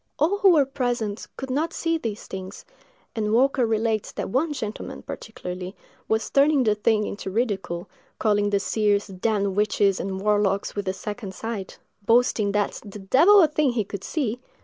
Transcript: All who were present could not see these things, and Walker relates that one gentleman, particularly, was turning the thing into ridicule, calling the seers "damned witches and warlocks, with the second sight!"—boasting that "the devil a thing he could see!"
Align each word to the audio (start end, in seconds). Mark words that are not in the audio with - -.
All 0.17 0.39
who 0.39 0.49
were 0.49 0.65
present 0.65 1.27
could 1.37 1.51
not 1.51 1.73
see 1.73 1.95
these 1.99 2.25
things, 2.25 2.65
and 3.15 3.31
Walker 3.31 3.67
relates 3.67 4.11
that 4.13 4.31
one 4.31 4.51
gentleman, 4.51 5.03
particularly, 5.03 5.75
was 6.07 6.27
turning 6.31 6.63
the 6.63 6.73
thing 6.73 7.05
into 7.05 7.29
ridicule, 7.29 7.87
calling 8.17 8.49
the 8.49 8.59
seers 8.59 9.05
"damned 9.05 9.49
witches 9.55 9.99
and 9.99 10.19
warlocks, 10.19 10.75
with 10.75 10.85
the 10.85 10.93
second 10.93 11.35
sight!"—boasting 11.35 12.51
that 12.53 12.81
"the 12.83 12.97
devil 12.97 13.43
a 13.43 13.47
thing 13.47 13.73
he 13.73 13.83
could 13.83 14.03
see!" 14.03 14.39